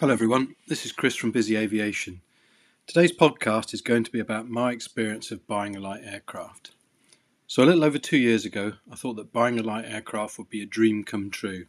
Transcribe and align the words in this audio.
Hello, 0.00 0.12
everyone. 0.12 0.54
This 0.68 0.86
is 0.86 0.92
Chris 0.92 1.16
from 1.16 1.32
Busy 1.32 1.56
Aviation. 1.56 2.20
Today's 2.86 3.10
podcast 3.10 3.74
is 3.74 3.80
going 3.80 4.04
to 4.04 4.12
be 4.12 4.20
about 4.20 4.48
my 4.48 4.70
experience 4.70 5.32
of 5.32 5.44
buying 5.48 5.74
a 5.74 5.80
light 5.80 6.02
aircraft. 6.04 6.70
So, 7.48 7.64
a 7.64 7.66
little 7.66 7.82
over 7.82 7.98
two 7.98 8.16
years 8.16 8.44
ago, 8.44 8.74
I 8.88 8.94
thought 8.94 9.14
that 9.14 9.32
buying 9.32 9.58
a 9.58 9.62
light 9.64 9.86
aircraft 9.86 10.38
would 10.38 10.50
be 10.50 10.62
a 10.62 10.66
dream 10.66 11.02
come 11.02 11.30
true. 11.30 11.66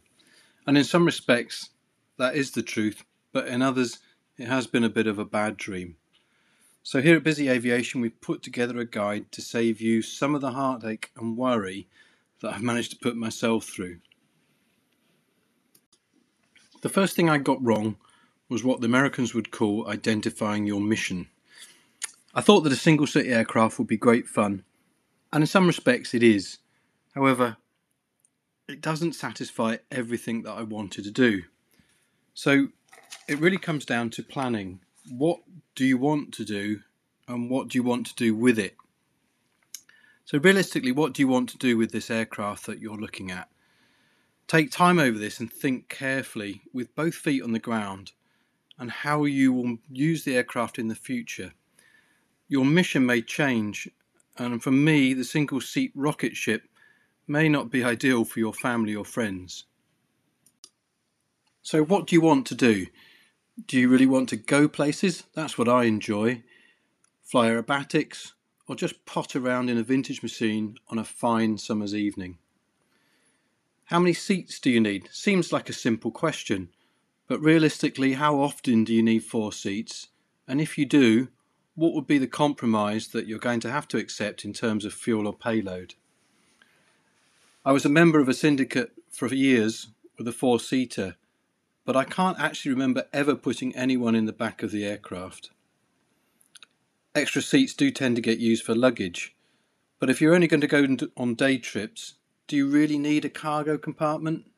And 0.64 0.78
in 0.78 0.84
some 0.84 1.06
respects, 1.06 1.70
that 2.18 2.36
is 2.36 2.52
the 2.52 2.62
truth, 2.62 3.02
but 3.32 3.48
in 3.48 3.62
others, 3.62 3.98
it 4.38 4.46
has 4.46 4.68
been 4.68 4.84
a 4.84 4.88
bit 4.88 5.08
of 5.08 5.18
a 5.18 5.24
bad 5.24 5.56
dream. 5.56 5.96
So, 6.84 7.02
here 7.02 7.16
at 7.16 7.24
Busy 7.24 7.48
Aviation, 7.48 8.00
we've 8.00 8.20
put 8.20 8.44
together 8.44 8.78
a 8.78 8.84
guide 8.84 9.32
to 9.32 9.42
save 9.42 9.80
you 9.80 10.02
some 10.02 10.36
of 10.36 10.40
the 10.40 10.52
heartache 10.52 11.10
and 11.16 11.36
worry 11.36 11.88
that 12.42 12.54
I've 12.54 12.62
managed 12.62 12.92
to 12.92 12.98
put 12.98 13.16
myself 13.16 13.64
through. 13.64 13.98
The 16.82 16.88
first 16.88 17.16
thing 17.16 17.28
I 17.28 17.38
got 17.38 17.60
wrong 17.60 17.96
was 18.50 18.64
what 18.64 18.80
the 18.80 18.86
Americans 18.86 19.32
would 19.32 19.52
call 19.52 19.88
identifying 19.88 20.66
your 20.66 20.80
mission. 20.80 21.28
I 22.34 22.40
thought 22.40 22.62
that 22.62 22.72
a 22.72 22.76
single 22.76 23.06
seat 23.06 23.26
aircraft 23.26 23.78
would 23.78 23.86
be 23.86 23.96
great 23.96 24.26
fun, 24.26 24.64
and 25.32 25.44
in 25.44 25.46
some 25.46 25.68
respects 25.68 26.12
it 26.14 26.22
is. 26.22 26.58
However, 27.14 27.56
it 28.68 28.80
doesn't 28.80 29.14
satisfy 29.14 29.76
everything 29.90 30.42
that 30.42 30.52
I 30.52 30.62
wanted 30.62 31.04
to 31.04 31.10
do. 31.12 31.44
So 32.34 32.68
it 33.28 33.38
really 33.38 33.56
comes 33.56 33.84
down 33.84 34.10
to 34.10 34.22
planning. 34.22 34.80
What 35.08 35.40
do 35.76 35.86
you 35.86 35.96
want 35.96 36.34
to 36.34 36.44
do, 36.44 36.80
and 37.28 37.48
what 37.48 37.68
do 37.68 37.78
you 37.78 37.84
want 37.84 38.06
to 38.08 38.14
do 38.16 38.34
with 38.34 38.58
it? 38.58 38.76
So, 40.24 40.38
realistically, 40.38 40.92
what 40.92 41.12
do 41.12 41.22
you 41.22 41.28
want 41.28 41.48
to 41.50 41.58
do 41.58 41.76
with 41.76 41.90
this 41.90 42.10
aircraft 42.10 42.66
that 42.66 42.80
you're 42.80 42.96
looking 42.96 43.30
at? 43.30 43.48
Take 44.46 44.70
time 44.70 44.98
over 44.98 45.18
this 45.18 45.40
and 45.40 45.52
think 45.52 45.88
carefully 45.88 46.62
with 46.72 46.94
both 46.94 47.14
feet 47.14 47.42
on 47.42 47.52
the 47.52 47.58
ground 47.58 48.12
and 48.80 48.90
how 48.90 49.24
you 49.24 49.52
will 49.52 49.76
use 49.92 50.24
the 50.24 50.34
aircraft 50.34 50.78
in 50.78 50.88
the 50.88 50.94
future. 50.94 51.52
Your 52.48 52.64
mission 52.64 53.04
may 53.04 53.20
change, 53.20 53.88
and 54.38 54.60
for 54.60 54.70
me, 54.70 55.12
the 55.12 55.22
single 55.22 55.60
seat 55.60 55.92
rocket 55.94 56.34
ship 56.34 56.62
may 57.28 57.48
not 57.48 57.70
be 57.70 57.84
ideal 57.84 58.24
for 58.24 58.40
your 58.40 58.54
family 58.54 58.96
or 58.96 59.04
friends. 59.04 59.64
So, 61.62 61.84
what 61.84 62.06
do 62.06 62.16
you 62.16 62.22
want 62.22 62.46
to 62.46 62.54
do? 62.54 62.86
Do 63.66 63.78
you 63.78 63.88
really 63.88 64.06
want 64.06 64.30
to 64.30 64.36
go 64.36 64.66
places? 64.66 65.24
That's 65.34 65.58
what 65.58 65.68
I 65.68 65.84
enjoy. 65.84 66.42
Fly 67.22 67.50
aerobatics, 67.50 68.32
or 68.66 68.74
just 68.74 69.04
pot 69.04 69.36
around 69.36 69.68
in 69.68 69.76
a 69.76 69.82
vintage 69.82 70.22
machine 70.22 70.78
on 70.88 70.98
a 70.98 71.04
fine 71.04 71.58
summer's 71.58 71.94
evening? 71.94 72.38
How 73.84 73.98
many 73.98 74.14
seats 74.14 74.58
do 74.58 74.70
you 74.70 74.80
need? 74.80 75.10
Seems 75.12 75.52
like 75.52 75.68
a 75.68 75.74
simple 75.74 76.10
question, 76.10 76.70
but 77.30 77.40
realistically, 77.40 78.14
how 78.14 78.40
often 78.40 78.82
do 78.82 78.92
you 78.92 79.04
need 79.04 79.22
four 79.22 79.52
seats? 79.52 80.08
And 80.48 80.60
if 80.60 80.76
you 80.76 80.84
do, 80.84 81.28
what 81.76 81.94
would 81.94 82.08
be 82.08 82.18
the 82.18 82.26
compromise 82.26 83.06
that 83.12 83.28
you're 83.28 83.38
going 83.38 83.60
to 83.60 83.70
have 83.70 83.86
to 83.86 83.98
accept 83.98 84.44
in 84.44 84.52
terms 84.52 84.84
of 84.84 84.92
fuel 84.92 85.28
or 85.28 85.32
payload? 85.32 85.94
I 87.64 87.70
was 87.70 87.84
a 87.84 87.88
member 87.88 88.18
of 88.18 88.28
a 88.28 88.34
syndicate 88.34 88.90
for 89.12 89.32
years 89.32 89.86
with 90.18 90.26
a 90.26 90.32
four 90.32 90.58
seater, 90.58 91.14
but 91.84 91.96
I 91.96 92.02
can't 92.02 92.40
actually 92.40 92.72
remember 92.72 93.06
ever 93.12 93.36
putting 93.36 93.76
anyone 93.76 94.16
in 94.16 94.24
the 94.24 94.32
back 94.32 94.64
of 94.64 94.72
the 94.72 94.84
aircraft. 94.84 95.50
Extra 97.14 97.42
seats 97.42 97.74
do 97.74 97.92
tend 97.92 98.16
to 98.16 98.22
get 98.22 98.40
used 98.40 98.64
for 98.64 98.74
luggage, 98.74 99.36
but 100.00 100.10
if 100.10 100.20
you're 100.20 100.34
only 100.34 100.48
going 100.48 100.62
to 100.62 100.66
go 100.66 100.84
on 101.16 101.36
day 101.36 101.58
trips, 101.58 102.14
do 102.48 102.56
you 102.56 102.66
really 102.66 102.98
need 102.98 103.24
a 103.24 103.30
cargo 103.30 103.78
compartment? 103.78 104.49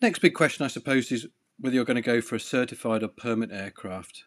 Next 0.00 0.20
big 0.20 0.34
question, 0.34 0.64
I 0.64 0.68
suppose, 0.68 1.10
is 1.10 1.26
whether 1.58 1.74
you're 1.74 1.84
going 1.84 1.96
to 1.96 2.02
go 2.02 2.20
for 2.20 2.36
a 2.36 2.40
certified 2.40 3.02
or 3.02 3.08
permit 3.08 3.50
aircraft. 3.50 4.24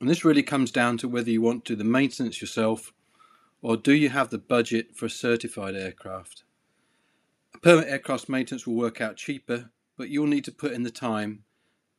And 0.00 0.08
this 0.08 0.24
really 0.24 0.42
comes 0.42 0.70
down 0.70 0.96
to 0.98 1.08
whether 1.08 1.30
you 1.30 1.42
want 1.42 1.64
to 1.66 1.74
do 1.74 1.76
the 1.76 1.84
maintenance 1.84 2.40
yourself 2.40 2.92
or 3.60 3.76
do 3.76 3.92
you 3.92 4.08
have 4.10 4.30
the 4.30 4.38
budget 4.38 4.94
for 4.94 5.06
a 5.06 5.10
certified 5.10 5.74
aircraft. 5.74 6.44
A 7.54 7.58
permit 7.58 7.88
aircraft 7.88 8.28
maintenance 8.28 8.66
will 8.66 8.74
work 8.74 9.00
out 9.00 9.16
cheaper, 9.16 9.70
but 9.96 10.08
you'll 10.08 10.26
need 10.26 10.44
to 10.44 10.52
put 10.52 10.72
in 10.72 10.82
the 10.82 10.90
time. 10.90 11.44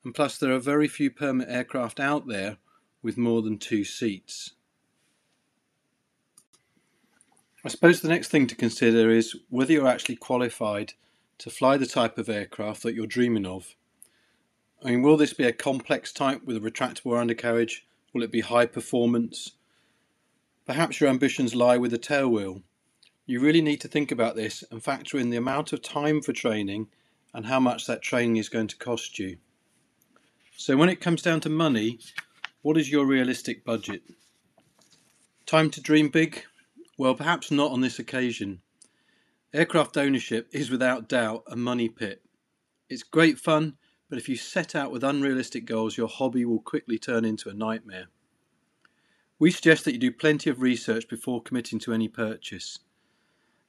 And 0.04 0.16
plus, 0.16 0.38
there 0.38 0.54
are 0.54 0.60
very 0.60 0.88
few 0.88 1.12
permit 1.12 1.50
aircraft 1.50 2.00
out 2.00 2.28
there 2.28 2.58
with 3.04 3.18
more 3.18 3.42
than 3.42 3.58
two 3.58 3.84
seats. 3.84 4.54
I 7.66 7.70
suppose 7.70 8.02
the 8.02 8.08
next 8.08 8.30
thing 8.30 8.48
to 8.48 8.56
consider 8.56 9.10
is 9.10 9.36
whether 9.50 9.74
you're 9.74 9.88
actually 9.88 10.16
qualified 10.16 10.94
to 11.40 11.50
fly 11.50 11.78
the 11.78 11.86
type 11.86 12.18
of 12.18 12.30
aircraft 12.30 12.84
that 12.84 12.96
you're 12.96 13.08
dreaming 13.08 13.46
of. 13.46 13.76
I 14.84 14.92
mean, 14.92 15.02
will 15.02 15.18
this 15.18 15.34
be 15.34 15.44
a 15.44 15.54
complex 15.54 16.12
type 16.12 16.44
with 16.46 16.58
a 16.58 16.60
retractable 16.60 17.20
undercarriage? 17.20 17.86
Will 18.14 18.24
it 18.24 18.32
be 18.32 18.42
high 18.42 18.66
performance? 18.66 19.52
Perhaps 20.66 21.00
your 21.00 21.10
ambitions 21.10 21.56
lie 21.56 21.78
with 21.78 21.92
the 21.92 22.00
tailwheel. 22.00 22.62
You 23.26 23.40
really 23.40 23.62
need 23.62 23.82
to 23.82 23.88
think 23.88 24.12
about 24.12 24.36
this 24.36 24.64
and 24.72 24.84
factor 24.84 25.18
in 25.18 25.30
the 25.30 25.38
amount 25.38 25.74
of 25.74 25.82
time 25.82 26.22
for 26.22 26.34
training 26.34 26.88
and 27.34 27.46
how 27.46 27.60
much 27.60 27.86
that 27.86 28.02
training 28.02 28.38
is 28.38 28.50
going 28.50 28.68
to 28.68 28.78
cost 28.78 29.20
you. 29.20 29.38
So, 30.56 30.76
when 30.76 30.90
it 30.90 31.02
comes 31.02 31.22
down 31.22 31.42
to 31.42 31.50
money, 31.50 32.00
what 32.62 32.78
is 32.78 32.92
your 32.92 33.06
realistic 33.06 33.64
budget? 33.64 34.02
Time 35.46 35.70
to 35.72 35.82
dream 35.82 36.10
big? 36.10 36.44
Well, 36.98 37.16
perhaps 37.16 37.52
not 37.52 37.72
on 37.72 37.82
this 37.82 38.00
occasion. 38.00 38.62
Aircraft 39.58 39.98
ownership 39.98 40.50
is 40.52 40.70
without 40.70 41.10
doubt 41.10 41.42
a 41.48 41.56
money 41.56 41.90
pit. 41.90 42.22
It's 42.92 43.02
great 43.02 43.40
fun, 43.40 43.74
but 44.08 44.20
if 44.20 44.30
you 44.30 44.36
set 44.36 44.76
out 44.76 44.92
with 44.92 45.04
unrealistic 45.04 45.66
goals, 45.66 45.98
your 45.98 46.08
hobby 46.08 46.46
will 46.46 46.60
quickly 46.60 47.00
turn 47.00 47.26
into 47.26 47.50
a 47.50 47.56
nightmare. 47.56 48.06
We 49.40 49.50
suggest 49.50 49.84
that 49.86 49.94
you 49.94 49.98
do 49.98 50.12
plenty 50.12 50.52
of 50.52 50.62
research 50.62 51.10
before 51.10 51.42
committing 51.42 51.80
to 51.80 51.92
any 51.92 52.08
purchase. 52.08 52.78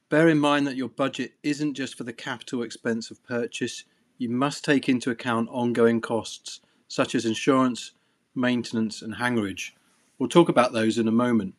Bear 0.09 0.29
in 0.29 0.37
mind 0.37 0.67
that 0.67 0.75
your 0.77 0.89
budget 0.89 1.31
isn't 1.41 1.73
just 1.73 1.97
for 1.97 2.03
the 2.03 2.13
capital 2.13 2.61
expense 2.61 3.09
of 3.09 3.23
purchase, 3.23 3.83
you 4.19 4.29
must 4.29 4.63
take 4.63 4.89
into 4.89 5.09
account 5.09 5.49
ongoing 5.49 6.01
costs 6.01 6.61
such 6.87 7.15
as 7.15 7.25
insurance, 7.25 7.93
maintenance, 8.35 9.01
and 9.01 9.15
hangarage. 9.15 9.71
We'll 10.19 10.29
talk 10.29 10.49
about 10.49 10.71
those 10.71 10.99
in 10.99 11.07
a 11.07 11.11
moment. 11.11 11.55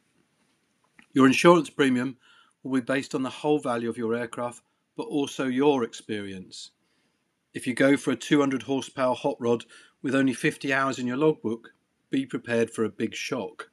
Your 1.12 1.26
insurance 1.26 1.68
premium 1.68 2.16
will 2.62 2.80
be 2.80 2.84
based 2.84 3.14
on 3.14 3.22
the 3.22 3.30
whole 3.30 3.58
value 3.58 3.88
of 3.88 3.96
your 3.96 4.14
aircraft, 4.14 4.62
but 4.96 5.04
also 5.04 5.46
your 5.46 5.84
experience. 5.84 6.70
If 7.52 7.66
you 7.66 7.74
go 7.74 7.96
for 7.96 8.12
a 8.12 8.16
200 8.16 8.62
horsepower 8.62 9.14
hot 9.14 9.36
rod 9.40 9.64
with 10.02 10.14
only 10.14 10.32
50 10.32 10.72
hours 10.72 10.98
in 10.98 11.06
your 11.06 11.16
logbook, 11.16 11.72
be 12.10 12.26
prepared 12.26 12.70
for 12.70 12.84
a 12.84 12.90
big 12.90 13.14
shock. 13.14 13.70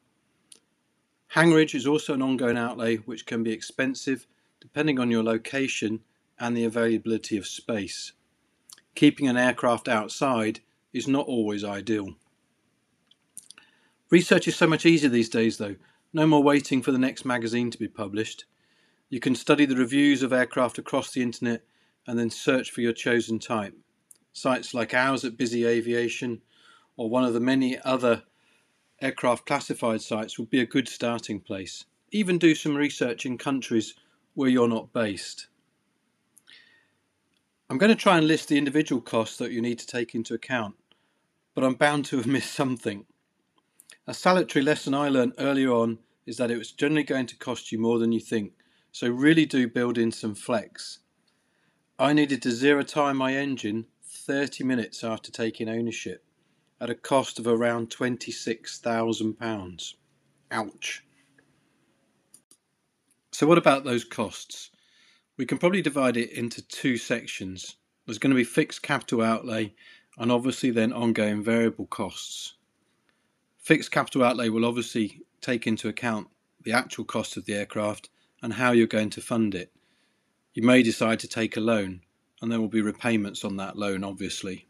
Hangarage 1.34 1.76
is 1.76 1.86
also 1.86 2.14
an 2.14 2.22
ongoing 2.22 2.58
outlay 2.58 2.98
which 2.98 3.26
can 3.26 3.44
be 3.44 3.52
expensive 3.52 4.28
depending 4.60 5.00
on 5.00 5.12
your 5.12 5.24
location 5.24 6.02
and 6.40 6.56
the 6.56 6.64
availability 6.64 7.38
of 7.38 7.46
space. 7.46 8.14
Keeping 8.96 9.28
an 9.28 9.38
aircraft 9.38 9.88
outside 9.88 10.62
is 10.94 11.08
not 11.08 11.28
always 11.28 11.64
ideal. 11.64 12.16
Research 14.10 14.48
is 14.48 14.56
so 14.56 14.68
much 14.68 14.86
easier 14.86 15.10
these 15.10 15.30
days 15.30 15.58
though. 15.58 15.76
No 16.14 16.26
more 16.26 16.42
waiting 16.42 16.82
for 16.82 16.92
the 16.92 16.98
next 16.98 17.26
magazine 17.26 17.70
to 17.72 17.78
be 17.78 17.88
published. 17.88 18.46
You 19.10 19.20
can 19.22 19.36
study 19.36 19.66
the 19.66 19.78
reviews 19.78 20.22
of 20.22 20.34
aircraft 20.34 20.78
across 20.78 21.12
the 21.12 21.22
internet 21.22 21.64
and 22.06 22.20
then 22.20 22.30
search 22.30 22.72
for 22.72 22.82
your 22.82 22.94
chosen 22.94 23.40
type. 23.40 23.74
Sites 24.34 24.74
like 24.74 24.94
ours 24.94 25.24
at 25.24 25.38
Busy 25.38 25.66
Aviation 25.66 26.42
or 26.98 27.10
one 27.10 27.24
of 27.24 27.34
the 27.34 27.40
many 27.40 27.80
other 27.80 28.24
aircraft 29.02 29.46
classified 29.46 30.02
sites 30.02 30.38
would 30.38 30.50
be 30.50 30.60
a 30.60 30.66
good 30.66 30.90
starting 30.90 31.40
place. 31.40 31.86
Even 32.12 32.38
do 32.38 32.54
some 32.54 32.76
research 32.76 33.26
in 33.26 33.38
countries 33.38 33.94
where 34.34 34.50
you're 34.50 34.68
not 34.68 34.92
based. 34.92 35.48
I'm 37.70 37.78
going 37.78 37.90
to 37.90 37.96
try 37.96 38.18
and 38.18 38.28
list 38.28 38.50
the 38.50 38.58
individual 38.58 39.02
costs 39.02 39.38
that 39.38 39.52
you 39.52 39.62
need 39.62 39.80
to 39.80 39.88
take 39.88 40.16
into 40.16 40.34
account, 40.34 40.76
but 41.54 41.64
I'm 41.64 41.76
bound 41.76 42.06
to 42.06 42.18
have 42.18 42.28
missed 42.28 42.54
something. 42.54 43.06
A 44.06 44.14
salutary 44.14 44.64
lesson 44.64 44.94
I 44.94 45.10
learned 45.10 45.34
earlier 45.38 45.72
on 45.72 46.00
is 46.26 46.38
that 46.38 46.52
it 46.52 46.58
was 46.58 46.72
generally 46.72 47.04
going 47.04 47.26
to 47.28 47.38
cost 47.38 47.72
you 47.72 47.80
more 47.80 48.00
than 48.00 48.12
you 48.12 48.20
think 48.20 48.54
so 48.98 49.08
really 49.08 49.46
do 49.46 49.68
build 49.68 49.96
in 49.96 50.12
some 50.12 50.34
flex. 50.34 50.98
I 52.00 52.14
needed 52.14 52.42
to 52.42 52.50
zero 52.50 52.82
time 52.82 53.16
my 53.16 53.36
engine 53.36 53.86
30 54.04 54.64
minutes 54.64 55.04
after 55.04 55.32
taking 55.32 55.70
ownership 55.70 56.26
at 56.82 56.90
a 56.90 56.96
cost 56.96 57.38
of 57.38 57.46
around 57.46 57.92
£26,000. 57.92 59.94
Ouch. 60.50 61.04
So, 63.32 63.46
what 63.46 63.60
about 63.60 63.84
those 63.84 64.04
costs? 64.04 64.72
We 65.38 65.46
can 65.46 65.60
probably 65.60 65.84
divide 65.84 66.18
it 66.18 66.32
into 66.32 66.64
two 66.64 66.98
sections. 66.98 67.76
There's 68.08 68.18
going 68.18 68.32
to 68.32 68.36
be 68.36 68.44
fixed 68.44 68.82
capital 68.82 69.22
outlay 69.22 69.76
and 70.18 70.32
obviously 70.32 70.72
then 70.72 70.92
ongoing 70.92 71.44
variable 71.44 71.86
costs. 71.86 72.56
Fixed 73.60 73.92
capital 73.92 74.24
outlay 74.24 74.50
will 74.50 74.66
obviously 74.66 75.22
take 75.40 75.68
into 75.68 75.88
account 75.88 76.30
the 76.64 76.74
actual 76.74 77.06
cost 77.06 77.38
of 77.38 77.46
the 77.46 77.54
aircraft 77.54 78.10
and 78.42 78.54
how 78.54 78.72
you're 78.72 78.88
going 78.88 79.10
to 79.12 79.22
fund 79.22 79.56
it. 79.56 79.72
You 80.54 80.64
may 80.64 80.84
decide 80.84 81.20
to 81.20 81.28
take 81.28 81.58
a 81.58 81.62
loan, 81.62 82.02
and 82.42 82.52
there 82.52 82.60
will 82.60 82.68
be 82.68 82.82
repayments 82.82 83.44
on 83.44 83.58
that 83.58 83.78
loan, 83.78 84.04
obviously. 84.04 84.66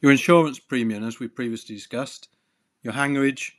Your 0.00 0.12
insurance 0.12 0.58
premium, 0.58 1.04
as 1.04 1.18
we 1.18 1.28
previously 1.28 1.74
discussed, 1.74 2.28
your 2.82 2.92
hangarage, 2.92 3.52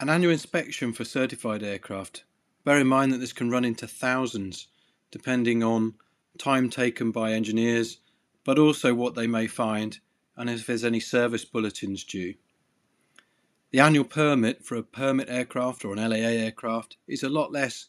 an 0.00 0.08
annual 0.08 0.32
inspection 0.32 0.92
for 0.92 1.04
certified 1.04 1.62
aircraft. 1.62 2.24
Bear 2.64 2.78
in 2.78 2.86
mind 2.86 3.12
that 3.12 3.18
this 3.18 3.32
can 3.32 3.50
run 3.50 3.64
into 3.64 3.86
thousands 3.86 4.68
depending 5.10 5.62
on 5.62 5.94
time 6.38 6.68
taken 6.68 7.10
by 7.10 7.32
engineers, 7.32 7.98
but 8.44 8.58
also 8.58 8.94
what 8.94 9.14
they 9.14 9.26
may 9.26 9.46
find 9.46 9.98
and 10.36 10.48
if 10.48 10.66
there's 10.66 10.84
any 10.84 11.00
service 11.00 11.44
bulletins 11.44 12.04
due. 12.04 12.34
The 13.70 13.80
annual 13.80 14.04
permit 14.04 14.64
for 14.64 14.76
a 14.76 14.82
permit 14.82 15.28
aircraft 15.28 15.84
or 15.84 15.92
an 15.92 16.10
LAA 16.10 16.16
aircraft 16.16 16.96
is 17.06 17.22
a 17.22 17.28
lot 17.28 17.52
less, 17.52 17.86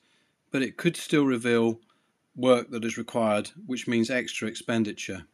but 0.51 0.61
it 0.61 0.77
could 0.77 0.95
still 0.95 1.25
reveal 1.25 1.79
work 2.35 2.69
that 2.71 2.85
is 2.85 2.97
required, 2.97 3.51
which 3.65 3.87
means 3.87 4.09
extra 4.09 4.47
expenditure. 4.47 5.25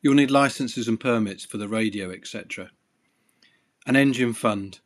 You'll 0.00 0.14
need 0.14 0.30
licenses 0.30 0.88
and 0.88 0.98
permits 0.98 1.44
for 1.44 1.58
the 1.58 1.68
radio, 1.68 2.10
etc. 2.10 2.70
An 3.86 3.96
engine 3.96 4.32
fund. 4.32 4.80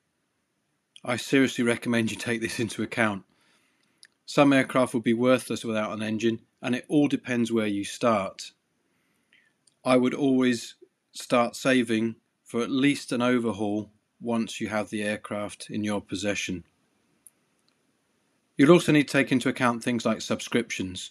I 1.04 1.16
seriously 1.16 1.64
recommend 1.64 2.10
you 2.10 2.16
take 2.16 2.40
this 2.40 2.60
into 2.64 2.82
account. 2.82 3.24
Some 4.24 4.52
aircraft 4.52 4.92
will 4.92 5.00
be 5.00 5.14
worthless 5.14 5.64
without 5.64 5.92
an 5.92 6.02
engine, 6.02 6.40
and 6.60 6.74
it 6.74 6.84
all 6.88 7.08
depends 7.08 7.52
where 7.52 7.66
you 7.66 7.84
start. 7.84 8.52
I 9.84 9.96
would 9.96 10.14
always 10.14 10.74
start 11.12 11.54
saving 11.54 12.16
for 12.44 12.60
at 12.60 12.70
least 12.70 13.12
an 13.12 13.22
overhaul 13.22 13.90
once 14.20 14.60
you 14.60 14.68
have 14.68 14.90
the 14.90 15.02
aircraft 15.02 15.70
in 15.70 15.84
your 15.84 16.00
possession. 16.00 16.64
You'll 18.56 18.72
also 18.72 18.92
need 18.92 19.08
to 19.08 19.12
take 19.12 19.32
into 19.32 19.48
account 19.48 19.82
things 19.82 20.06
like 20.06 20.20
subscriptions, 20.22 21.10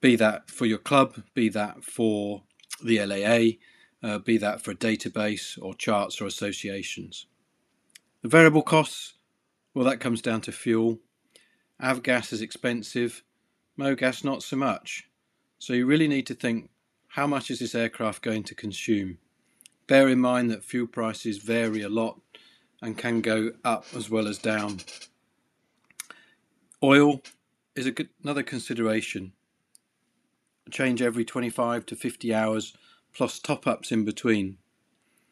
be 0.00 0.16
that 0.16 0.50
for 0.50 0.66
your 0.66 0.78
club, 0.78 1.22
be 1.34 1.48
that 1.50 1.84
for 1.84 2.42
the 2.82 3.04
LAA, 3.04 3.58
uh, 4.06 4.18
be 4.18 4.36
that 4.38 4.60
for 4.60 4.72
a 4.72 4.76
database 4.76 5.58
or 5.60 5.74
charts 5.74 6.20
or 6.20 6.26
associations. 6.26 7.26
The 8.22 8.28
variable 8.28 8.62
costs, 8.62 9.14
well, 9.74 9.84
that 9.84 10.00
comes 10.00 10.20
down 10.20 10.40
to 10.42 10.52
fuel. 10.52 10.98
Avgas 11.80 12.32
is 12.32 12.42
expensive, 12.42 13.22
MoGas 13.78 14.24
not 14.24 14.42
so 14.42 14.56
much. 14.56 15.08
So 15.58 15.72
you 15.72 15.86
really 15.86 16.08
need 16.08 16.26
to 16.26 16.34
think 16.34 16.70
how 17.08 17.26
much 17.26 17.50
is 17.50 17.60
this 17.60 17.74
aircraft 17.74 18.22
going 18.22 18.42
to 18.44 18.54
consume? 18.54 19.18
Bear 19.86 20.08
in 20.08 20.18
mind 20.18 20.50
that 20.50 20.64
fuel 20.64 20.86
prices 20.86 21.38
vary 21.38 21.82
a 21.82 21.88
lot 21.88 22.20
and 22.82 22.98
can 22.98 23.20
go 23.20 23.52
up 23.64 23.86
as 23.94 24.10
well 24.10 24.26
as 24.26 24.38
down. 24.38 24.80
Oil 26.82 27.22
is 27.74 27.90
another 28.22 28.42
consideration. 28.42 29.32
A 30.66 30.70
change 30.70 31.00
every 31.00 31.24
25 31.24 31.86
to 31.86 31.96
50 31.96 32.34
hours 32.34 32.74
plus 33.14 33.38
top 33.38 33.66
ups 33.66 33.90
in 33.90 34.04
between. 34.04 34.58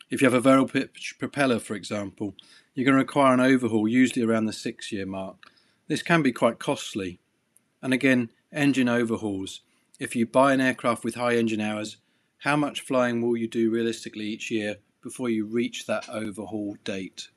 If 0.08 0.22
you 0.22 0.26
have 0.26 0.34
a 0.34 0.40
variable 0.40 0.68
pitch 0.68 1.16
propeller, 1.18 1.58
for 1.58 1.74
example, 1.74 2.34
you're 2.72 2.86
going 2.86 2.94
to 2.94 3.04
require 3.04 3.34
an 3.34 3.40
overhaul 3.40 3.86
usually 3.86 4.24
around 4.24 4.46
the 4.46 4.52
six 4.54 4.90
year 4.90 5.04
mark. 5.04 5.36
This 5.86 6.02
can 6.02 6.22
be 6.22 6.32
quite 6.32 6.58
costly. 6.58 7.20
And 7.82 7.92
again, 7.92 8.30
engine 8.50 8.88
overhauls. 8.88 9.60
If 10.00 10.16
you 10.16 10.26
buy 10.26 10.54
an 10.54 10.60
aircraft 10.62 11.04
with 11.04 11.16
high 11.16 11.36
engine 11.36 11.60
hours, 11.60 11.98
how 12.38 12.56
much 12.56 12.80
flying 12.80 13.20
will 13.20 13.36
you 13.36 13.48
do 13.48 13.70
realistically 13.70 14.24
each 14.24 14.50
year 14.50 14.76
before 15.02 15.28
you 15.28 15.44
reach 15.44 15.86
that 15.86 16.08
overhaul 16.08 16.76
date? 16.84 17.28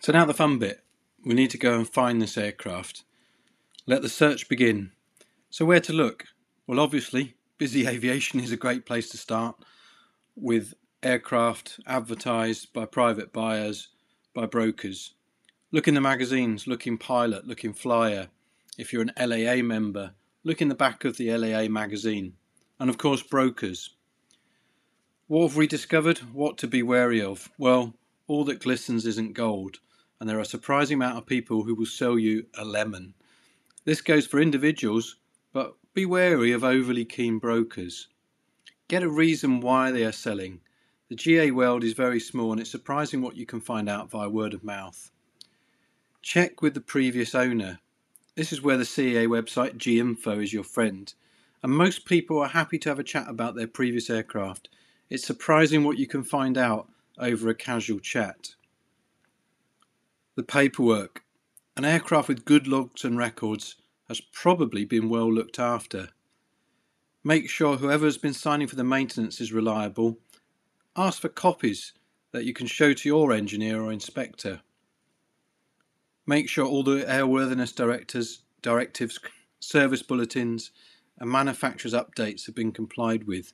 So 0.00 0.12
now 0.12 0.24
the 0.24 0.34
fun 0.34 0.58
bit. 0.58 0.83
We 1.24 1.32
need 1.32 1.50
to 1.50 1.58
go 1.58 1.74
and 1.74 1.88
find 1.88 2.20
this 2.20 2.36
aircraft. 2.36 3.02
Let 3.86 4.02
the 4.02 4.10
search 4.10 4.46
begin. 4.46 4.92
So 5.48 5.64
where 5.64 5.80
to 5.80 5.92
look? 5.92 6.26
Well, 6.66 6.78
obviously, 6.78 7.34
Busy 7.56 7.86
Aviation 7.88 8.40
is 8.40 8.52
a 8.52 8.58
great 8.58 8.84
place 8.84 9.08
to 9.08 9.16
start 9.16 9.56
with 10.36 10.74
aircraft 11.02 11.80
advertised 11.86 12.74
by 12.74 12.84
private 12.84 13.32
buyers, 13.32 13.88
by 14.34 14.44
brokers. 14.44 15.14
Look 15.72 15.88
in 15.88 15.94
the 15.94 16.00
magazines, 16.02 16.66
look 16.66 16.86
in 16.86 16.98
Pilot, 16.98 17.46
look 17.46 17.64
in 17.64 17.72
Flyer. 17.72 18.28
If 18.76 18.92
you're 18.92 19.02
an 19.02 19.12
LAA 19.18 19.62
member, 19.62 20.12
look 20.42 20.60
in 20.60 20.68
the 20.68 20.74
back 20.74 21.06
of 21.06 21.16
the 21.16 21.34
LAA 21.34 21.68
magazine. 21.68 22.34
And 22.78 22.90
of 22.90 22.98
course, 22.98 23.22
brokers. 23.22 23.94
What 25.26 25.48
have 25.48 25.56
we 25.56 25.66
discovered? 25.66 26.18
What 26.34 26.58
to 26.58 26.66
be 26.66 26.82
wary 26.82 27.22
of? 27.22 27.50
Well, 27.56 27.94
all 28.26 28.44
that 28.44 28.60
glistens 28.60 29.06
isn't 29.06 29.32
gold 29.32 29.78
and 30.20 30.28
there 30.28 30.38
are 30.38 30.42
a 30.42 30.46
surprising 30.46 30.96
amount 30.96 31.18
of 31.18 31.26
people 31.26 31.64
who 31.64 31.74
will 31.74 31.86
sell 31.86 32.18
you 32.18 32.46
a 32.56 32.64
lemon. 32.64 33.14
This 33.84 34.00
goes 34.00 34.26
for 34.26 34.40
individuals, 34.40 35.16
but 35.52 35.74
be 35.92 36.06
wary 36.06 36.52
of 36.52 36.64
overly 36.64 37.04
keen 37.04 37.38
brokers. 37.38 38.08
Get 38.88 39.02
a 39.02 39.08
reason 39.08 39.60
why 39.60 39.90
they 39.90 40.04
are 40.04 40.12
selling. 40.12 40.60
The 41.08 41.16
GA 41.16 41.50
world 41.50 41.84
is 41.84 41.92
very 41.92 42.20
small 42.20 42.52
and 42.52 42.60
it's 42.60 42.70
surprising 42.70 43.22
what 43.22 43.36
you 43.36 43.46
can 43.46 43.60
find 43.60 43.88
out 43.88 44.10
via 44.10 44.28
word 44.28 44.54
of 44.54 44.64
mouth. 44.64 45.10
Check 46.22 46.62
with 46.62 46.74
the 46.74 46.80
previous 46.80 47.34
owner. 47.34 47.80
This 48.34 48.52
is 48.52 48.62
where 48.62 48.76
the 48.76 48.84
CAA 48.84 49.26
website 49.28 49.76
GInfo 49.76 50.42
is 50.42 50.52
your 50.52 50.64
friend, 50.64 51.12
and 51.62 51.70
most 51.70 52.04
people 52.04 52.38
are 52.40 52.48
happy 52.48 52.78
to 52.78 52.88
have 52.88 52.98
a 52.98 53.04
chat 53.04 53.28
about 53.28 53.54
their 53.54 53.68
previous 53.68 54.10
aircraft. 54.10 54.68
It's 55.08 55.24
surprising 55.24 55.84
what 55.84 55.98
you 55.98 56.06
can 56.06 56.24
find 56.24 56.58
out 56.58 56.88
over 57.18 57.48
a 57.48 57.54
casual 57.54 58.00
chat. 58.00 58.54
The 60.36 60.42
paperwork. 60.42 61.22
An 61.76 61.84
aircraft 61.84 62.28
with 62.28 62.44
good 62.44 62.66
logs 62.66 63.04
and 63.04 63.16
records 63.16 63.76
has 64.08 64.20
probably 64.20 64.84
been 64.84 65.08
well 65.08 65.32
looked 65.32 65.60
after. 65.60 66.08
Make 67.22 67.48
sure 67.48 67.76
whoever 67.76 68.04
has 68.04 68.18
been 68.18 68.34
signing 68.34 68.66
for 68.66 68.76
the 68.76 68.84
maintenance 68.84 69.40
is 69.40 69.52
reliable. 69.52 70.18
Ask 70.96 71.22
for 71.22 71.28
copies 71.28 71.92
that 72.32 72.44
you 72.44 72.52
can 72.52 72.66
show 72.66 72.92
to 72.92 73.08
your 73.08 73.32
engineer 73.32 73.80
or 73.80 73.92
inspector. 73.92 74.60
Make 76.26 76.48
sure 76.48 76.66
all 76.66 76.82
the 76.82 77.04
airworthiness 77.04 77.74
directors, 77.74 78.40
directives, 78.60 79.20
service 79.60 80.02
bulletins, 80.02 80.72
and 81.18 81.30
manufacturer's 81.30 81.94
updates 81.94 82.46
have 82.46 82.56
been 82.56 82.72
complied 82.72 83.24
with. 83.24 83.52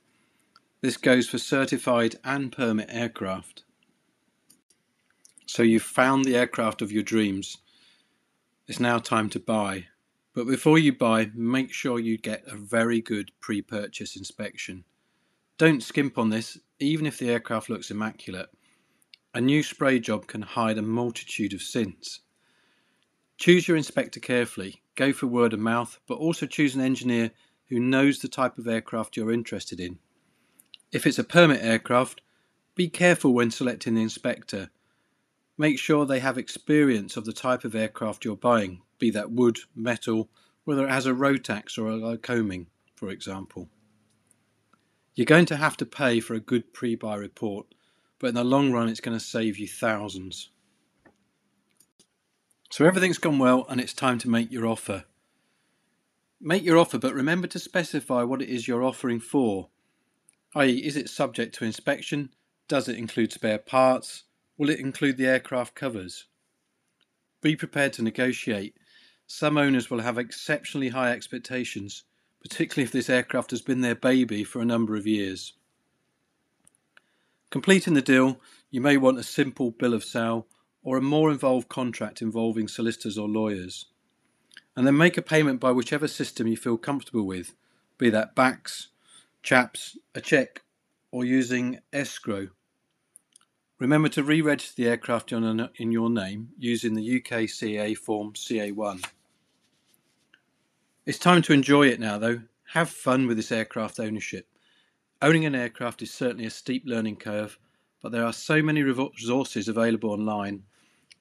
This 0.81 0.97
goes 0.97 1.29
for 1.29 1.37
certified 1.37 2.15
and 2.23 2.51
permit 2.51 2.89
aircraft. 2.89 3.63
So 5.53 5.63
you've 5.63 5.83
found 5.83 6.23
the 6.23 6.37
aircraft 6.37 6.81
of 6.81 6.93
your 6.93 7.03
dreams. 7.03 7.57
It's 8.69 8.79
now 8.79 8.99
time 8.99 9.29
to 9.31 9.39
buy. 9.41 9.87
But 10.33 10.47
before 10.47 10.79
you 10.79 10.93
buy, 10.93 11.29
make 11.35 11.73
sure 11.73 11.99
you 11.99 12.17
get 12.17 12.47
a 12.47 12.55
very 12.55 13.01
good 13.01 13.31
pre 13.41 13.61
purchase 13.61 14.15
inspection. 14.15 14.85
Don't 15.57 15.83
skimp 15.83 16.17
on 16.17 16.29
this, 16.29 16.57
even 16.79 17.05
if 17.05 17.17
the 17.17 17.29
aircraft 17.29 17.69
looks 17.69 17.91
immaculate. 17.91 18.47
A 19.33 19.41
new 19.41 19.61
spray 19.61 19.99
job 19.99 20.25
can 20.25 20.41
hide 20.41 20.77
a 20.77 20.81
multitude 20.81 21.51
of 21.51 21.61
sins. 21.61 22.21
Choose 23.37 23.67
your 23.67 23.75
inspector 23.75 24.21
carefully, 24.21 24.81
go 24.95 25.11
for 25.11 25.27
word 25.27 25.51
of 25.51 25.59
mouth, 25.59 25.99
but 26.07 26.17
also 26.17 26.45
choose 26.45 26.75
an 26.75 26.81
engineer 26.81 27.31
who 27.67 27.77
knows 27.77 28.19
the 28.19 28.29
type 28.29 28.57
of 28.57 28.69
aircraft 28.69 29.17
you're 29.17 29.33
interested 29.33 29.81
in. 29.81 29.99
If 30.93 31.05
it's 31.05 31.19
a 31.19 31.25
permit 31.25 31.61
aircraft, 31.61 32.21
be 32.73 32.87
careful 32.87 33.33
when 33.33 33.51
selecting 33.51 33.95
the 33.95 34.01
inspector 34.01 34.69
Make 35.57 35.77
sure 35.77 36.05
they 36.05 36.19
have 36.19 36.37
experience 36.37 37.17
of 37.17 37.25
the 37.25 37.33
type 37.33 37.63
of 37.63 37.75
aircraft 37.75 38.25
you're 38.25 38.35
buying, 38.35 38.81
be 38.99 39.11
that 39.11 39.31
wood, 39.31 39.59
metal, 39.75 40.29
whether 40.63 40.85
it 40.85 40.91
has 40.91 41.05
a 41.05 41.13
Rotax 41.13 41.77
or 41.77 41.87
a 41.87 41.97
Lycoming, 41.97 42.67
for 42.95 43.09
example. 43.09 43.69
You're 45.15 45.25
going 45.25 45.45
to 45.47 45.57
have 45.57 45.75
to 45.77 45.85
pay 45.85 46.19
for 46.19 46.33
a 46.33 46.39
good 46.39 46.73
pre 46.73 46.95
buy 46.95 47.15
report, 47.15 47.67
but 48.19 48.27
in 48.27 48.35
the 48.35 48.43
long 48.43 48.71
run, 48.71 48.87
it's 48.87 49.01
going 49.01 49.17
to 49.17 49.23
save 49.23 49.57
you 49.57 49.67
thousands. 49.67 50.49
So 52.69 52.85
everything's 52.85 53.17
gone 53.17 53.37
well, 53.37 53.65
and 53.69 53.81
it's 53.81 53.93
time 53.93 54.17
to 54.19 54.29
make 54.29 54.51
your 54.51 54.65
offer. 54.65 55.03
Make 56.39 56.63
your 56.63 56.77
offer, 56.77 56.97
but 56.97 57.13
remember 57.13 57.47
to 57.47 57.59
specify 57.59 58.23
what 58.23 58.41
it 58.41 58.49
is 58.49 58.67
you're 58.67 58.83
offering 58.83 59.19
for. 59.19 59.69
i.e., 60.55 60.77
is 60.77 60.95
it 60.95 61.09
subject 61.09 61.53
to 61.55 61.65
inspection? 61.65 62.29
Does 62.69 62.87
it 62.87 62.97
include 62.97 63.33
spare 63.33 63.59
parts? 63.59 64.23
Will 64.61 64.69
it 64.69 64.79
include 64.79 65.17
the 65.17 65.25
aircraft 65.25 65.73
covers? 65.73 66.25
Be 67.41 67.55
prepared 67.55 67.93
to 67.93 68.03
negotiate. 68.03 68.77
Some 69.25 69.57
owners 69.57 69.89
will 69.89 70.01
have 70.01 70.19
exceptionally 70.19 70.89
high 70.89 71.13
expectations, 71.13 72.03
particularly 72.43 72.83
if 72.83 72.91
this 72.91 73.09
aircraft 73.09 73.49
has 73.49 73.63
been 73.63 73.81
their 73.81 73.95
baby 73.95 74.43
for 74.43 74.61
a 74.61 74.65
number 74.65 74.95
of 74.95 75.07
years. 75.07 75.53
Completing 77.49 77.95
the 77.95 78.03
deal, 78.03 78.39
you 78.69 78.81
may 78.81 78.97
want 78.97 79.17
a 79.17 79.23
simple 79.23 79.71
bill 79.71 79.95
of 79.95 80.03
sale 80.03 80.45
or 80.83 80.95
a 80.95 81.01
more 81.01 81.31
involved 81.31 81.67
contract 81.67 82.21
involving 82.21 82.67
solicitors 82.67 83.17
or 83.17 83.27
lawyers. 83.27 83.87
And 84.75 84.85
then 84.85 84.95
make 84.95 85.17
a 85.17 85.23
payment 85.23 85.59
by 85.59 85.71
whichever 85.71 86.07
system 86.07 86.45
you 86.45 86.55
feel 86.55 86.77
comfortable 86.77 87.25
with, 87.25 87.55
be 87.97 88.11
that 88.11 88.35
BACS, 88.35 88.89
CHAPS, 89.41 89.97
a 90.13 90.21
cheque, 90.21 90.61
or 91.09 91.25
using 91.25 91.79
escrow 91.91 92.49
Remember 93.81 94.09
to 94.09 94.21
re-register 94.21 94.75
the 94.79 94.89
aircraft 94.89 95.31
in 95.31 95.91
your 95.91 96.11
name 96.11 96.49
using 96.55 96.93
the 96.93 97.17
UK 97.17 97.49
CA 97.49 97.95
form 97.95 98.33
CA1. 98.33 99.03
It's 101.07 101.17
time 101.17 101.41
to 101.41 101.53
enjoy 101.53 101.87
it 101.87 101.99
now 101.99 102.19
though. 102.19 102.41
Have 102.73 102.91
fun 102.91 103.25
with 103.25 103.37
this 103.37 103.51
aircraft 103.51 103.99
ownership. 103.99 104.47
Owning 105.19 105.45
an 105.45 105.55
aircraft 105.55 106.03
is 106.03 106.13
certainly 106.13 106.45
a 106.45 106.51
steep 106.51 106.83
learning 106.85 107.15
curve, 107.15 107.57
but 108.03 108.11
there 108.11 108.23
are 108.23 108.33
so 108.33 108.61
many 108.61 108.83
resources 108.83 109.67
available 109.67 110.11
online, 110.11 110.61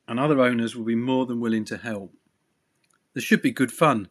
and 0.06 0.20
other 0.20 0.42
owners 0.42 0.76
will 0.76 0.84
be 0.84 0.94
more 0.94 1.24
than 1.24 1.40
willing 1.40 1.64
to 1.64 1.78
help. 1.78 2.12
This 3.14 3.24
should 3.24 3.40
be 3.40 3.52
good 3.52 3.72
fun. 3.72 4.10